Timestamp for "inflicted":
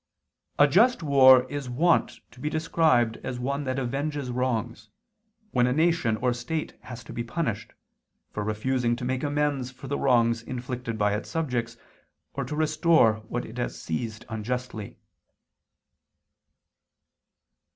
10.41-10.97